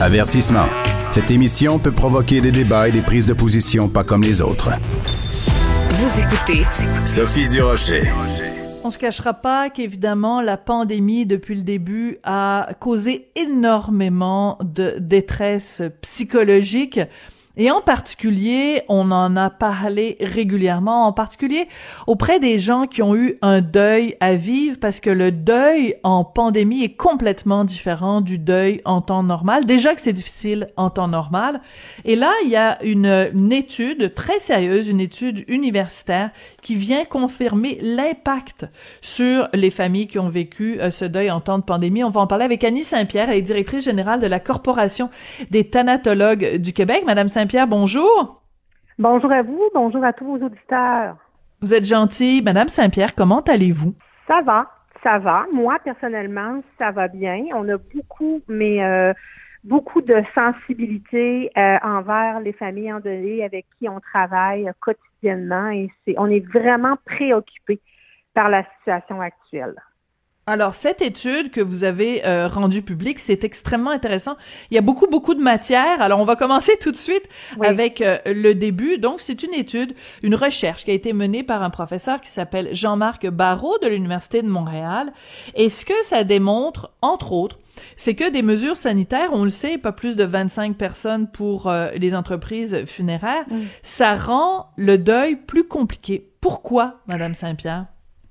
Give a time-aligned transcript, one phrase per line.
[0.00, 0.66] Avertissement.
[1.12, 4.70] Cette émission peut provoquer des débats et des prises de position pas comme les autres.
[5.90, 6.64] Vous écoutez
[7.06, 8.02] Sophie Durocher.
[8.82, 15.80] On se cachera pas qu'évidemment la pandémie depuis le début a causé énormément de détresse
[16.02, 17.00] psychologique
[17.56, 21.68] et en particulier, on en a parlé régulièrement, en particulier
[22.08, 26.24] auprès des gens qui ont eu un deuil à vivre, parce que le deuil en
[26.24, 29.66] pandémie est complètement différent du deuil en temps normal.
[29.66, 31.60] Déjà que c'est difficile en temps normal.
[32.04, 36.30] Et là, il y a une, étude très sérieuse, une étude universitaire
[36.60, 38.66] qui vient confirmer l'impact
[39.00, 42.02] sur les familles qui ont vécu euh, ce deuil en temps de pandémie.
[42.02, 45.08] On va en parler avec Annie Saint-Pierre, elle est directrice générale de la Corporation
[45.50, 47.04] des thanatologues du Québec.
[47.06, 48.42] Madame Saint pierre bonjour.
[48.98, 51.16] Bonjour à vous, bonjour à tous vos auditeurs.
[51.60, 52.42] Vous êtes gentille.
[52.42, 53.94] Madame Saint-Pierre, comment allez-vous?
[54.28, 54.70] Ça va,
[55.02, 55.46] ça va.
[55.52, 57.44] Moi, personnellement, ça va bien.
[57.54, 59.12] On a beaucoup, mais euh,
[59.64, 66.14] beaucoup de sensibilité euh, envers les familles endeuillées avec qui on travaille quotidiennement et c'est,
[66.18, 67.80] on est vraiment préoccupé
[68.34, 69.74] par la situation actuelle.
[70.46, 74.36] Alors, cette étude que vous avez euh, rendue publique, c'est extrêmement intéressant.
[74.70, 76.02] Il y a beaucoup, beaucoup de matière.
[76.02, 77.26] Alors, on va commencer tout de suite
[77.62, 78.98] avec euh, le début.
[78.98, 82.74] Donc, c'est une étude, une recherche qui a été menée par un professeur qui s'appelle
[82.74, 85.14] Jean-Marc Barrault de l'Université de Montréal.
[85.54, 87.58] Et ce que ça démontre, entre autres,
[87.96, 91.90] c'est que des mesures sanitaires, on le sait, pas plus de 25 personnes pour euh,
[91.96, 93.46] les entreprises funéraires,
[93.82, 96.30] ça rend le deuil plus compliqué.
[96.42, 97.86] Pourquoi, Madame Saint-Pierre?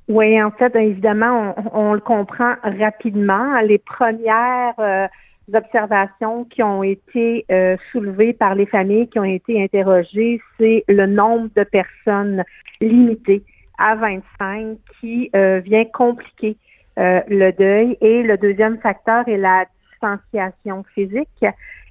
[0.10, 3.60] Oui, en fait, évidemment, on, le comprend rapidement.
[3.62, 5.08] Les premières euh,
[5.54, 11.06] observations qui ont été euh, soulevées par les familles qui ont été interrogées, c'est le
[11.06, 12.44] nombre de personnes
[12.82, 13.44] limitées
[13.78, 16.58] à 25 qui euh, vient compliquer
[16.98, 17.98] le deuil.
[18.02, 21.46] Et le deuxième facteur est la distanciation physique.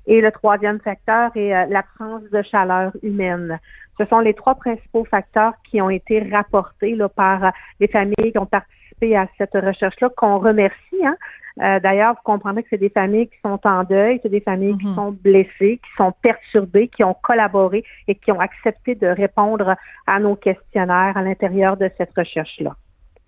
[0.07, 3.59] Et le troisième facteur est l'absence de chaleur humaine.
[4.03, 8.39] Ce sont les trois principaux facteurs qui ont été rapportés là, par les familles qui
[8.39, 11.05] ont participé à cette recherche-là, qu'on remercie.
[11.05, 11.17] Hein.
[11.61, 14.77] Euh, D'ailleurs, vous comprendrez que c'est des familles qui sont en deuil, c'est des familles
[14.79, 14.95] qui mhm.
[14.97, 19.77] sont blessées, qui sont perturbées, qui ont collaboré et qui ont accepté de répondre
[20.09, 22.75] à nos questionnaires à l'intérieur de cette recherche-là.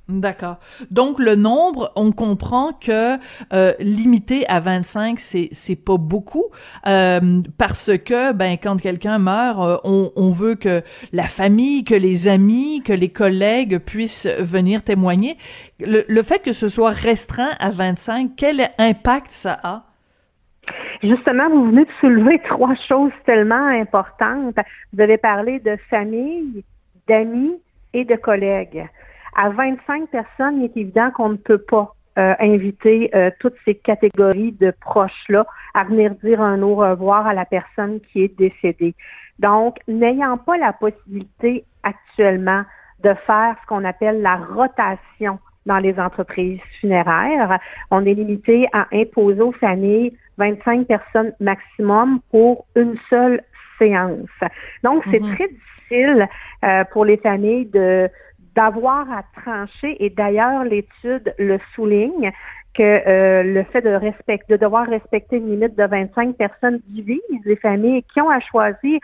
[0.06, 0.58] D'accord.
[0.90, 3.16] Donc le nombre, on comprend que
[3.54, 6.44] euh, limité à 25, c'est c'est pas beaucoup
[6.86, 10.82] euh, parce que ben quand quelqu'un meurt, euh, on, veut que
[11.12, 15.38] la famille, que les amis, que les collègues puissent venir témoigner.
[15.80, 19.84] Le, le fait que ce soit restreint à 25, quel impact ça a?
[21.02, 24.56] Justement, vous venez de soulever trois choses tellement importantes.
[24.92, 26.62] Vous avez parlé de famille,
[27.08, 27.54] d'amis
[27.94, 28.86] et de collègues.
[29.36, 33.74] À 25 personnes, il est évident qu'on ne peut pas euh, inviter euh, toutes ces
[33.74, 38.94] catégories de proches-là à venir dire un au revoir à la personne qui est décédée.
[39.40, 42.62] Donc, n'ayant pas la possibilité actuellement
[43.02, 47.58] de faire ce qu'on appelle la rotation dans les entreprises funéraires,
[47.90, 53.40] on est limité à imposer aux familles 25 personnes maximum pour une seule
[53.78, 54.28] séance.
[54.82, 55.34] Donc, c'est mm-hmm.
[55.34, 56.28] très difficile
[56.64, 58.08] euh, pour les familles de
[58.54, 62.32] d'avoir à trancher, et d'ailleurs l'étude le souligne,
[62.74, 67.20] que euh, le fait de respecter, de devoir respecter une limite de 25 personnes divise
[67.44, 68.98] les familles qui ont à choisir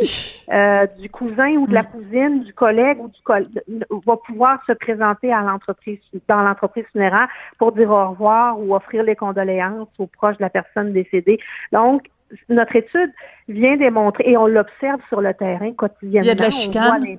[0.00, 1.86] qui euh, du cousin ou de la mm.
[1.86, 3.62] cousine, du collègue ou du collègue
[4.06, 5.98] va pouvoir se présenter à l'entreprise
[6.28, 10.50] dans l'entreprise funéraire pour dire au revoir ou offrir les condoléances aux proches de la
[10.50, 11.38] personne décédée.
[11.72, 12.08] Donc,
[12.48, 13.12] notre étude
[13.48, 16.24] vient démontrer, et on l'observe sur le terrain quotidiennement.
[16.24, 17.18] Il y a de la chicane.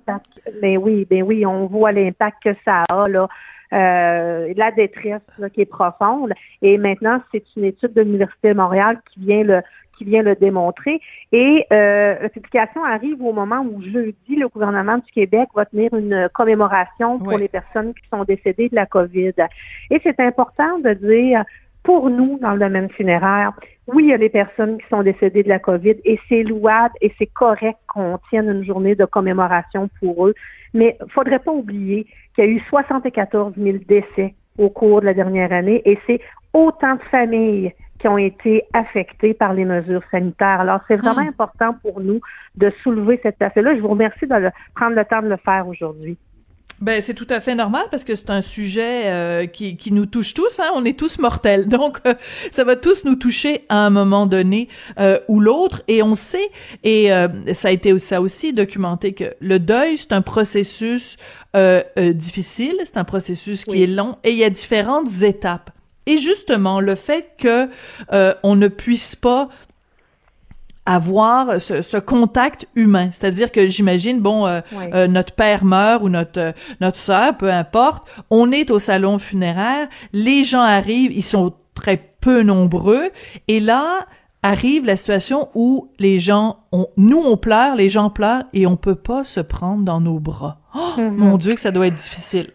[0.61, 3.27] Ben oui, ben oui, on voit l'impact que ça a, là.
[3.73, 5.19] Euh, la détresse
[5.53, 6.31] qui est profonde.
[6.61, 9.61] Et maintenant, c'est une étude de l'Université de Montréal qui vient le
[9.97, 11.01] qui vient le démontrer.
[11.31, 15.93] Et euh, la publication arrive au moment où jeudi, le gouvernement du Québec va tenir
[15.93, 19.33] une commémoration pour les personnes qui sont décédées de la COVID.
[19.89, 21.43] Et c'est important de dire
[21.87, 23.53] pour nous, dans le domaine funéraire,
[23.87, 26.93] oui, il y a des personnes qui sont décédées de la COVID et c'est louable
[26.99, 30.33] et c'est correct qu'on tienne une journée de commémoration pour eux.
[30.73, 32.05] Mais il faudrait pas oublier
[32.35, 36.19] qu'il y a eu 74 000 décès au cours de la dernière année et c'est
[36.51, 40.59] autant de familles qui ont été affectées par les mesures sanitaires.
[40.59, 41.29] Alors, c'est vraiment hmm.
[41.29, 42.19] important pour nous
[42.55, 43.77] de soulever cet aspect-là.
[43.77, 46.17] Je vous remercie de prendre le temps de le faire aujourd'hui.
[46.79, 50.05] Ben c'est tout à fait normal parce que c'est un sujet euh, qui, qui nous
[50.05, 50.59] touche tous.
[50.59, 50.69] Hein?
[50.75, 52.13] On est tous mortels, donc euh,
[52.51, 54.69] ça va tous nous toucher à un moment donné
[54.99, 55.81] euh, ou l'autre.
[55.87, 56.49] Et on sait,
[56.83, 57.09] et
[57.53, 61.17] ça a été ça aussi documenté que le deuil c'est un processus
[62.13, 65.71] difficile, c'est un processus qui est long et il y a différentes étapes.
[66.07, 67.69] Et justement, le fait que
[68.13, 69.49] euh, on ne puisse pas
[70.87, 73.09] avoir ce, contact humain.
[73.11, 74.61] C'est-à-dire que j'imagine, bon, euh,
[74.93, 79.89] euh, notre père meurt ou notre notre sœur, peu importe, on est au salon funéraire,
[80.13, 83.09] les gens arrivent, ils sont très peu nombreux,
[83.47, 84.07] et là
[84.43, 88.77] arrive la situation où les gens, ont, nous on pleure, les gens pleurent, et on
[88.77, 90.59] peut pas se prendre dans nos bras.
[90.73, 91.09] Oh, mm-hmm.
[91.09, 92.51] Mon Dieu, que ça doit être difficile.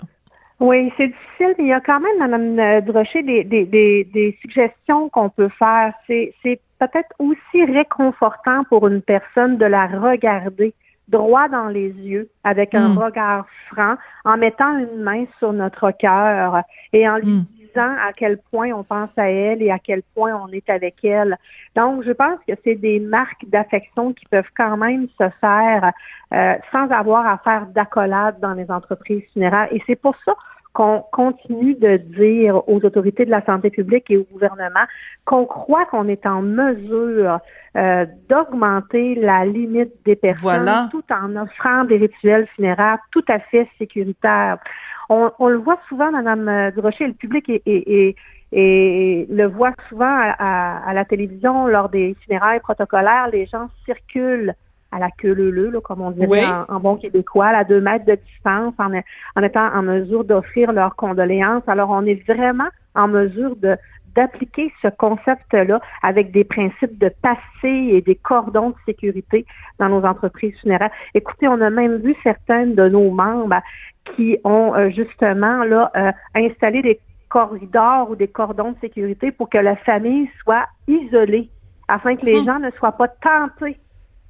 [0.60, 4.38] Oui, c'est difficile, mais il y a quand même, Mme Drochet, des, des, des, des
[4.40, 5.92] suggestions qu'on peut faire.
[6.06, 10.74] C'est peut-être aussi réconfortant pour une personne de la regarder
[11.08, 12.98] droit dans les yeux, avec un hmm.
[12.98, 16.62] regard franc, en mettant une main sur notre cœur
[16.92, 17.44] et en lui hmm.
[17.72, 21.04] Disant à quel point on pense à elle et à quel point on est avec
[21.04, 21.36] elle.
[21.76, 25.92] Donc, je pense que c'est des marques d'affection qui peuvent quand même se faire
[26.32, 29.68] euh, sans avoir à faire d'accolade dans les entreprises funéraires.
[29.72, 30.34] Et c'est pour ça
[30.72, 34.84] qu'on continue de dire aux autorités de la santé publique et au gouvernement
[35.24, 37.40] qu'on croit qu'on est en mesure
[37.76, 43.68] euh, d'augmenter la limite des personnes tout en offrant des rituels funéraires tout à fait
[43.78, 44.58] sécuritaires.
[45.38, 48.16] On, le voit souvent, Madame Durocher, le public et,
[48.52, 54.54] le voit souvent à, à, la télévision lors des funérailles protocolaires, les gens circulent
[54.92, 58.74] à la queue leu, comme on dirait en, bon québécois, à deux mètres de distance,
[58.78, 58.92] en,
[59.36, 61.62] en étant en mesure d'offrir leurs condoléances.
[61.66, 63.76] Alors, on est vraiment en mesure de
[64.14, 69.46] d'appliquer ce concept-là avec des principes de passé et des cordons de sécurité
[69.78, 70.90] dans nos entreprises funéraires.
[71.14, 73.62] Écoutez, on a même vu certains de nos membres
[74.04, 79.48] qui ont euh, justement là euh, installé des corridors ou des cordons de sécurité pour
[79.48, 81.48] que la famille soit isolée
[81.88, 82.46] afin que les hum.
[82.46, 83.78] gens ne soient pas tentés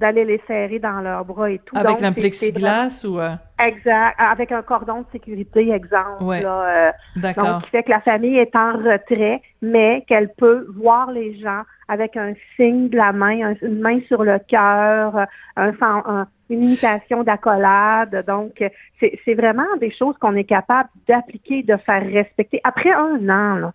[0.03, 1.77] d'aller les serrer dans leurs bras et tout.
[1.77, 3.19] Avec un plexiglas ou...
[3.19, 3.35] Euh?
[3.59, 4.17] Exact.
[4.19, 6.23] Avec un cordon de sécurité, exemple.
[6.23, 6.43] Ouais.
[6.45, 7.45] Euh, D'accord.
[7.45, 11.63] Donc, qui fait que la famille est en retrait, mais qu'elle peut voir les gens
[11.89, 15.27] avec un signe de la main, une main sur le cœur,
[15.57, 18.25] un, une imitation d'accolade.
[18.27, 18.63] Donc,
[19.01, 22.61] c'est vraiment des choses qu'on est capable d'appliquer, de faire respecter.
[22.65, 23.73] Après un an, là,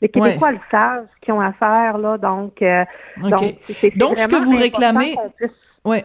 [0.00, 2.18] les Québécois le savent, ce qu'ils ont à faire, là.
[2.18, 2.84] Donc, euh,
[3.22, 5.16] donc, ce que vous réclamez.
[5.84, 6.04] Ouais.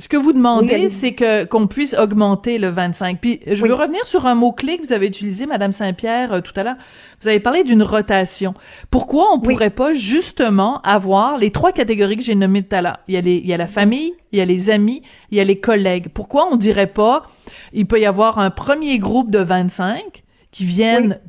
[0.00, 3.20] Ce que vous demandez, c'est que qu'on puisse augmenter le 25.
[3.20, 6.40] Puis je veux revenir sur un mot clé que vous avez utilisé, Madame Saint-Pierre, euh,
[6.40, 6.76] tout à l'heure.
[7.20, 8.54] Vous avez parlé d'une rotation.
[8.90, 12.98] Pourquoi on pourrait pas justement avoir les trois catégories que j'ai nommées tout à l'heure?
[13.08, 15.36] Il y a les, il y a la famille, il y a les amis, il
[15.36, 16.08] y a les collègues.
[16.08, 17.26] Pourquoi on dirait pas
[17.74, 21.20] Il peut y avoir un premier groupe de 25 qui viennent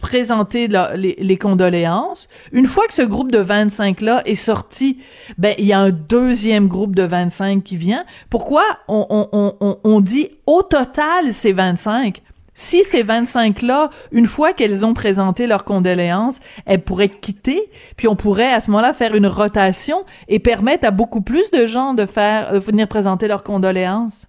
[0.00, 2.28] présenter les, condoléances.
[2.52, 4.98] Une fois que ce groupe de 25-là est sorti,
[5.38, 8.04] ben il y a un deuxième groupe de 25 qui vient.
[8.28, 12.22] Pourquoi on, on, on, on dit au total c'est 25?
[12.54, 18.16] Si ces 25-là, une fois qu'elles ont présenté leurs condoléances, elles pourraient quitter, puis on
[18.16, 22.04] pourrait à ce moment-là faire une rotation et permettre à beaucoup plus de gens de
[22.04, 24.26] faire de venir présenter leurs condoléances.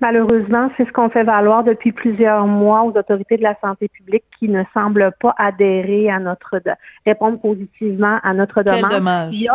[0.00, 4.24] Malheureusement, c'est ce qu'on fait valoir depuis plusieurs mois aux autorités de la santé publique
[4.38, 6.60] qui ne semblent pas adhérer à notre
[7.04, 8.80] répondre positivement à notre demande.
[8.88, 9.46] Quel dommage.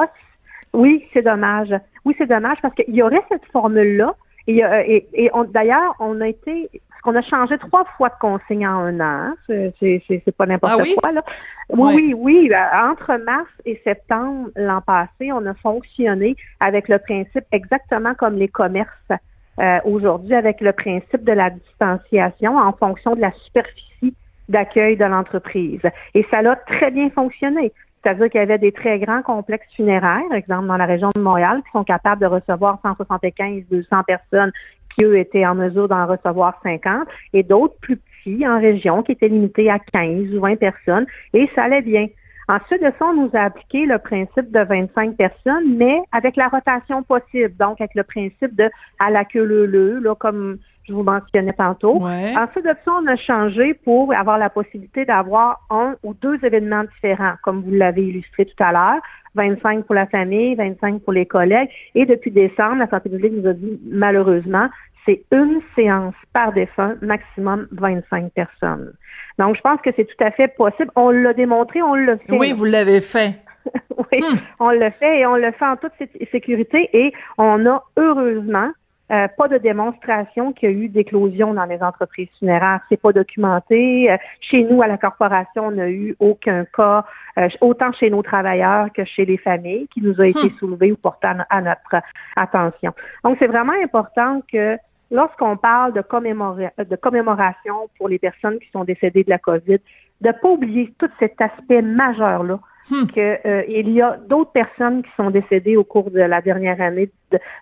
[0.74, 1.74] oui, c'est dommage.
[2.06, 4.14] Oui, c'est dommage parce qu'il y aurait cette formule-là.
[4.48, 6.70] Et, euh, et, d'ailleurs, on a été
[7.06, 9.34] qu'on a changé trois fois de consigne en un an.
[9.48, 11.12] C'est pas n'importe ah quoi.
[11.12, 11.22] Là.
[11.70, 12.52] Oui, oui, oui.
[12.52, 18.36] Euh, entre mars et septembre l'an passé, on a fonctionné avec le principe exactement comme
[18.36, 19.12] les commerces
[19.60, 24.16] euh, aujourd'hui avec le principe de la distanciation en fonction de la superficie
[24.50, 25.82] d'accueil de l'entreprise.
[26.14, 27.72] Et ça a très bien fonctionné.
[28.04, 31.64] C'est-à-dire qu'il y avait des très grands complexes funéraires, exemple dans la région de Montréal,
[31.66, 34.52] qui sont capables de recevoir 175, 200 personnes,
[34.96, 39.14] qui eux étaient en mesure d'en recevoir 50, et d'autres plus petits en région qui
[39.14, 42.08] étaient limités à 15 ou 20 personnes, et ça allait bien.
[42.48, 46.48] Ensuite de ça, on nous a appliqué le principe de 25 personnes, mais avec la
[46.48, 50.94] rotation possible, donc avec le principe de à la queue le le, là, comme je
[50.94, 52.06] vous mentionnais tantôt.
[52.06, 56.84] Ensuite de ça, on a changé pour avoir la possibilité d'avoir un ou deux événements
[56.84, 59.02] différents, comme vous l'avez illustré tout à l'heure.
[59.34, 61.70] 25 pour la famille, 25 pour les collègues.
[61.94, 64.70] Et depuis décembre, la santé publique nous a dit, malheureusement,
[65.06, 68.94] c'est une séance par défunt, maximum 25 personnes.
[69.38, 70.92] Donc, je pense que c'est tout à fait possible.
[70.96, 72.38] On l'a démontré, on l'a fait.
[72.38, 73.36] Oui, vous l'avez fait.
[74.12, 74.38] oui, hmm.
[74.60, 75.94] on l'a fait et on le fait en toute
[76.32, 78.72] sécurité et on a heureusement
[79.12, 82.80] euh, pas de démonstration qu'il y a eu d'éclosion dans les entreprises funéraires.
[82.90, 84.12] C'est pas documenté.
[84.12, 87.06] Euh, chez nous, à la corporation, on n'a eu aucun cas,
[87.38, 90.58] euh, autant chez nos travailleurs que chez les familles, qui nous a été hmm.
[90.58, 92.04] soulevé ou porté à notre
[92.36, 92.94] attention.
[93.24, 94.78] Donc, c'est vraiment important que
[95.12, 99.80] Lorsqu'on parle de, de commémoration pour les personnes qui sont décédées de la COVID,
[100.22, 102.60] de pas oublier tout cet aspect majeur-là.
[102.92, 103.08] Hmm.
[103.08, 106.80] que euh, il y a d'autres personnes qui sont décédées au cours de la dernière
[106.80, 107.10] année,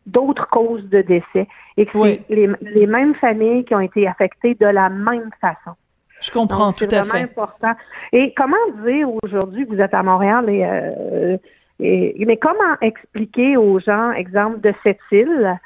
[0.06, 1.48] d'autres causes de décès,
[1.78, 5.78] et que c'est les, mêmes familles qui ont été affectées de la même façon.
[6.20, 7.10] Je comprends tout à fait.
[7.10, 7.72] C'est important.
[8.12, 11.38] Et comment dire aujourd'hui, vous êtes à Montréal, et, euh,
[11.80, 15.58] et, mais comment expliquer aux gens, exemple de cette île,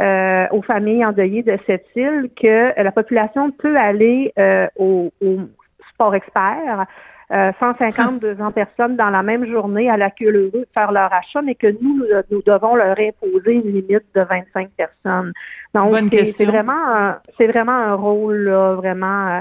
[0.00, 5.38] euh, aux familles endeuillées de cette île, que la population peut aller euh, au, au
[5.92, 6.86] sport expert,
[7.30, 11.54] 150, 200 personnes dans la même journée à la queue de faire leur achat, mais
[11.54, 15.32] que nous, nous devons leur imposer une limite de 25 personnes.
[15.74, 19.40] Donc, c'est vraiment, c'est vraiment un rôle vraiment euh,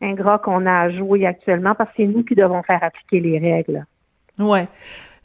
[0.00, 3.38] ingrat qu'on a à jouer actuellement parce que c'est nous qui devons faire appliquer les
[3.38, 3.84] règles.
[4.38, 4.66] Ouais.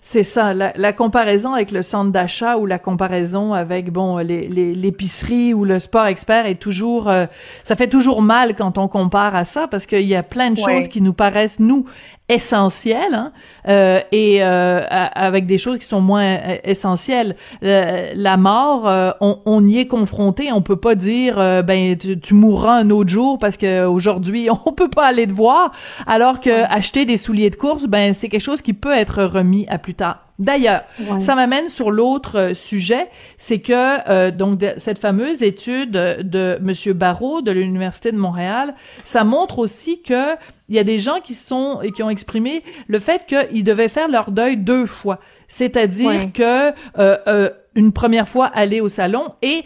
[0.02, 5.66] C'est ça, la, comparaison avec le centre d'achat ou la comparaison avec bon l'épicerie ou
[5.66, 7.26] le sport expert est toujours, euh,
[7.66, 10.58] ça fait toujours mal quand on compare à ça parce qu'il y a plein de
[10.58, 11.86] choses qui nous paraissent nous
[12.30, 13.32] essentielles hein,
[13.68, 17.36] euh, et euh, avec des choses qui sont moins euh, essentielles.
[17.62, 20.52] la mort, on, on, y est confronté.
[20.52, 24.72] On peut pas dire ben tu, tu, mourras un autre jour parce que aujourd'hui on
[24.72, 25.72] peut pas aller te voir.
[26.06, 29.66] Alors que acheter des souliers de course, ben c'est quelque chose qui peut être remis
[29.68, 30.29] à plus tard.
[30.40, 30.84] D'ailleurs,
[31.20, 36.94] ça m'amène sur l'autre euh, sujet, c'est que euh, donc cette fameuse étude de Monsieur
[36.94, 40.36] Barrault de l'université de Montréal, ça montre aussi que
[40.70, 43.90] il y a des gens qui sont et qui ont exprimé le fait qu'ils devaient
[43.90, 45.20] faire leur deuil deux fois,
[45.50, 49.64] c'est-à-dire que euh, une première fois aller au salon et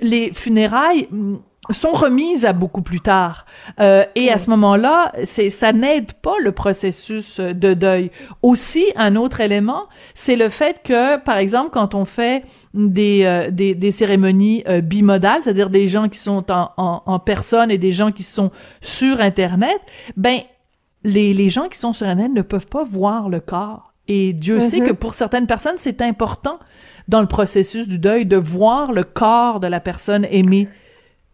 [0.00, 1.08] les funérailles
[1.70, 3.46] sont remises à beaucoup plus tard.
[3.80, 8.10] Euh, et à ce moment-là, c'est ça n'aide pas le processus de deuil.
[8.42, 12.44] Aussi, un autre élément, c'est le fait que, par exemple, quand on fait
[12.74, 17.18] des, euh, des, des, cérémonies euh, bimodales, c'est-à-dire des gens qui sont en, en, en,
[17.18, 19.80] personne et des gens qui sont sur Internet,
[20.16, 20.40] ben
[21.04, 23.92] les, les gens qui sont sur Internet ne peuvent pas voir le corps.
[24.08, 24.96] Et Dieu sait que mm-hmm.
[24.96, 26.58] pour certaines personnes, c'est important
[27.08, 30.68] dans le processus du deuil de voir le corps de la personne aimée.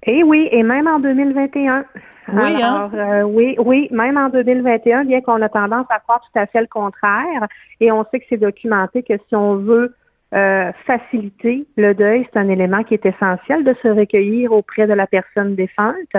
[0.04, 1.84] Et oui, et même en 2021.
[2.32, 2.90] Oui, hein?
[2.94, 6.60] Euh, oui, oui, même en 2021, bien qu'on a tendance à croire tout à fait
[6.60, 7.46] le contraire,
[7.80, 9.94] et on sait que c'est documenté que si on veut
[10.34, 14.94] euh, faciliter le deuil, c'est un élément qui est essentiel de se recueillir auprès de
[14.94, 16.16] la personne défunte.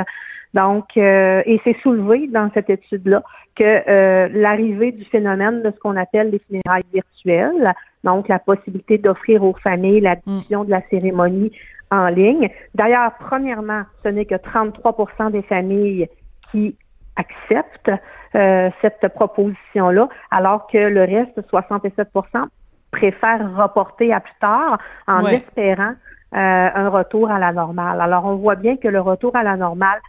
[0.53, 3.23] Donc, euh, et c'est soulevé dans cette étude-là
[3.55, 7.73] que l'arrivée du phénomène de ce qu'on appelle les funérailles virtuelles,
[8.03, 10.19] donc la possibilité d'offrir aux familles la mm.
[10.25, 11.51] diffusion de la cérémonie
[11.93, 12.49] en ligne.
[12.73, 16.07] D'ailleurs, premièrement, ce n'est que 33% des familles
[16.51, 16.75] qui
[17.15, 17.91] acceptent
[18.35, 22.47] euh, cette proposition-là, alors que le reste, 67%
[22.91, 25.93] préfèrent reporter à plus tard en espérant
[26.35, 28.01] euh, un retour à la normale.
[28.01, 29.99] Alors, on voit bien que le retour à la normale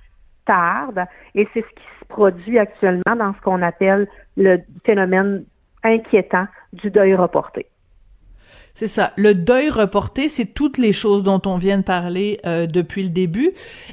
[0.47, 5.45] tarde et c'est ce qui se produit actuellement dans ce qu'on appelle le phénomène
[5.83, 7.67] inquiétant du deuil reporté.
[8.75, 9.13] C'est ça.
[9.17, 13.09] Le deuil reporté, c'est toutes les choses dont on vient de parler euh, depuis le
[13.09, 13.53] début.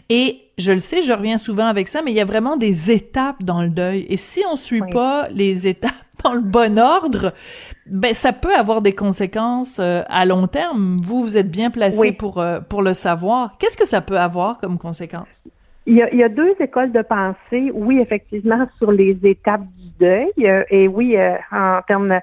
[0.09, 2.91] Et je le sais, je reviens souvent avec ça, mais il y a vraiment des
[2.91, 4.07] étapes dans le deuil.
[4.09, 5.91] Et si on suit pas les étapes
[6.23, 7.33] dans le bon ordre,
[7.85, 10.97] ben ça peut avoir des conséquences euh, à long terme.
[11.03, 13.57] Vous, vous êtes bien placé pour euh, pour le savoir.
[13.59, 15.47] Qu'est-ce que ça peut avoir comme conséquence?
[15.87, 19.65] Il y, a, il y, a, deux écoles de pensée, oui, effectivement, sur les étapes
[19.77, 20.29] du deuil.
[20.69, 21.17] et oui,
[21.51, 22.19] en termes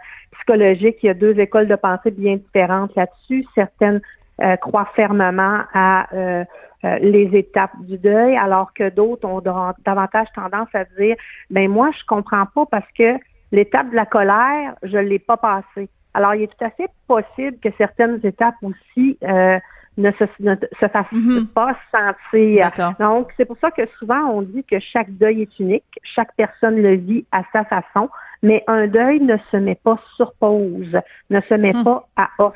[0.49, 3.45] psychologique, il y a deux écoles de pensée bien différentes là-dessus.
[3.55, 4.01] Certaines
[4.41, 6.45] euh, croient fermement à euh,
[6.85, 9.43] euh, les étapes du deuil, alors que d'autres ont
[9.85, 11.17] davantage tendance à dire,
[11.51, 13.19] ben moi, je comprends pas parce que
[13.53, 15.89] l'étape de la colère, je l'ai pas passée.
[16.15, 21.13] Alors, il est tout à fait possible que certaines étapes aussi ne se, se fassent
[21.13, 21.47] mm-hmm.
[21.49, 22.71] pas sentir.
[22.99, 26.81] Donc, c'est pour ça que souvent on dit que chaque deuil est unique, chaque personne
[26.81, 28.09] le vit à sa façon
[28.43, 30.99] mais un deuil ne se met pas sur pause,
[31.31, 31.85] ne se met hmm.
[31.85, 32.55] pas à off.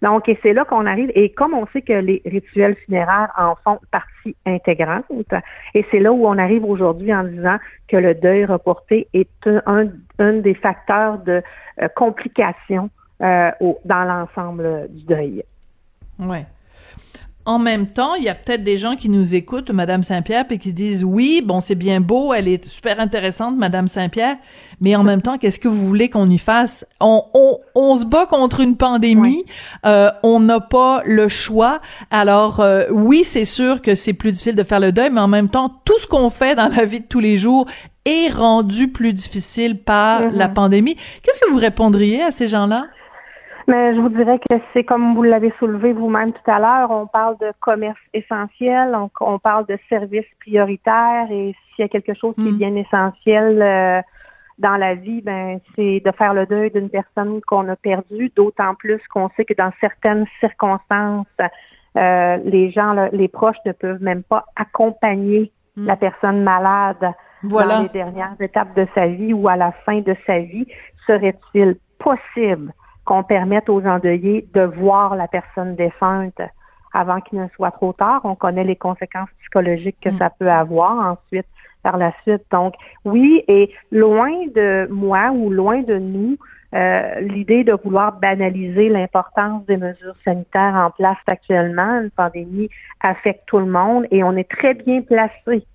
[0.00, 3.54] Donc, et c'est là qu'on arrive, et comme on sait que les rituels funéraires en
[3.56, 5.04] font partie intégrante,
[5.74, 9.88] et c'est là où on arrive aujourd'hui en disant que le deuil reporté est un,
[10.18, 11.42] un des facteurs de
[11.82, 12.88] euh, complications
[13.22, 13.50] euh,
[13.84, 15.44] dans l'ensemble du deuil.
[16.18, 16.46] Ouais
[17.44, 20.58] en même temps, il y a peut-être des gens qui nous écoutent, Madame Saint-Pierre, et
[20.58, 24.36] qui disent oui, bon, c'est bien beau, elle est super intéressante, Madame Saint-Pierre,
[24.80, 26.86] mais en même temps, qu'est-ce que vous voulez qu'on y fasse?
[27.00, 29.44] On, on, on se bat contre une pandémie,
[29.86, 31.80] euh, on n'a pas le choix.
[32.10, 35.28] Alors euh, oui, c'est sûr que c'est plus difficile de faire le deuil, mais en
[35.28, 37.66] même temps, tout ce qu'on fait dans la vie de tous les jours
[38.04, 40.34] est rendu plus difficile par mm-hmm.
[40.34, 40.96] la pandémie.
[41.22, 42.86] Qu'est-ce que vous répondriez à ces gens-là?
[43.68, 47.06] Mais je vous dirais que c'est comme vous l'avez soulevé vous-même tout à l'heure, on
[47.06, 52.14] parle de commerce essentiel, on, on, parle de services prioritaires et s'il y a quelque
[52.14, 52.58] chose qui est mm.
[52.58, 54.00] bien essentiel euh,
[54.58, 58.74] dans la vie, ben c'est de faire le deuil d'une personne qu'on a perdue, d'autant
[58.74, 61.26] plus qu'on sait que dans certaines circonstances,
[61.96, 65.86] euh, les gens, les proches ne peuvent même pas accompagner mm.
[65.86, 70.14] la personne malade dans les dernières étapes de sa vie ou à la fin de
[70.26, 70.66] sa vie.
[71.06, 72.72] Serait-il possible
[73.04, 76.40] qu'on permette aux endeuillés de voir la personne défunte
[76.92, 78.20] avant qu'il ne soit trop tard.
[78.24, 80.18] On connaît les conséquences psychologiques que mm.
[80.18, 81.46] ça peut avoir ensuite
[81.82, 82.42] par la suite.
[82.50, 86.36] Donc oui, et loin de moi ou loin de nous,
[86.74, 93.42] euh, l'idée de vouloir banaliser l'importance des mesures sanitaires en place actuellement, une pandémie affecte
[93.46, 95.66] tout le monde et on est très bien placé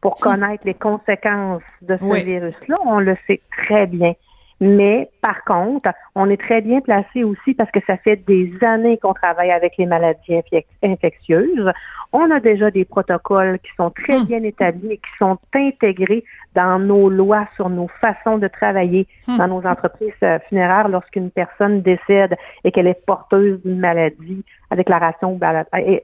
[0.00, 2.76] pour connaître les conséquences de ce virus-là.
[2.86, 4.14] On le sait très bien.
[4.62, 8.96] Mais par contre, on est très bien placé aussi parce que ça fait des années
[8.96, 10.40] qu'on travaille avec les maladies
[10.84, 11.68] infectieuses.
[12.12, 14.24] On a déjà des protocoles qui sont très hmm.
[14.26, 16.22] bien établis et qui sont intégrés
[16.54, 19.36] dans nos lois sur nos façons de travailler hmm.
[19.36, 24.76] dans nos entreprises euh, funéraires lorsqu'une personne décède et qu'elle est porteuse d'une maladie à
[24.76, 25.40] déclaration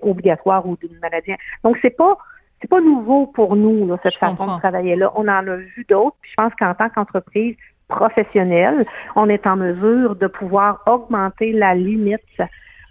[0.02, 1.30] obligatoire ou d'une maladie.
[1.62, 2.18] Donc c'est pas
[2.60, 5.12] c'est pas nouveau pour nous cette façon de travailler là.
[5.14, 6.16] On en a vu d'autres.
[6.22, 7.54] je pense qu'en tant qu'entreprise,
[7.88, 12.20] professionnel, on est en mesure de pouvoir augmenter la limite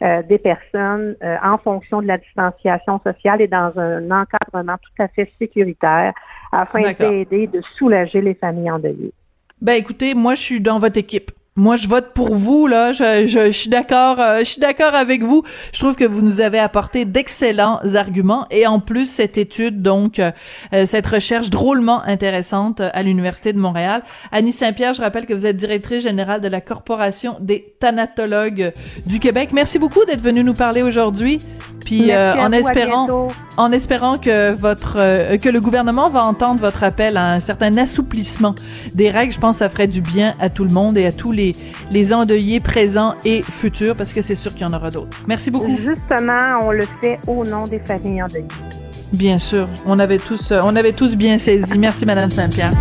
[0.01, 5.03] euh, des personnes euh, en fonction de la distanciation sociale et dans un encadrement tout
[5.03, 6.13] à fait sécuritaire
[6.51, 9.13] afin d'aider, de soulager les familles endeuillées.
[9.59, 11.31] Ben écoutez, moi je suis dans votre équipe.
[11.57, 12.91] Moi, je vote pour vous là.
[12.91, 14.19] Je, je, suis d'accord.
[14.19, 15.41] Euh, je suis d'accord avec vous.
[15.73, 20.19] Je trouve que vous nous avez apporté d'excellents arguments et en plus cette étude, donc
[20.19, 20.31] euh,
[20.73, 24.03] euh, cette recherche drôlement intéressante à l'université de Montréal.
[24.31, 28.71] Annie Saint-Pierre, je rappelle que vous êtes directrice générale de la corporation des thanatologues
[29.07, 29.49] du Québec.
[29.51, 31.39] Merci beaucoup d'être venue nous parler aujourd'hui.
[31.87, 37.31] Puis en espérant, en espérant que votre que le gouvernement va entendre votre appel à
[37.31, 38.55] un certain assouplissement
[38.93, 41.13] des règles, je pense que ça ferait du bien à tout le monde et à
[41.13, 41.47] tous les
[41.91, 45.17] les, endeuillés présents et futurs, parce que c'est sûr qu'il y en aura d'autres.
[45.27, 45.75] Merci beaucoup.
[45.75, 48.47] Justement, on le fait au nom des familles endeuillées.
[49.13, 51.77] Bien sûr, on avait tous, on avait tous bien saisi.
[51.77, 52.71] Merci, Madame Saint-Pierre.